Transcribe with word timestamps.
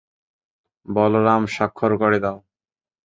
বলরাম, 0.85 1.41
স্বাক্ষর 1.47 1.91
করে 1.97 2.17
দাও। 2.23 2.37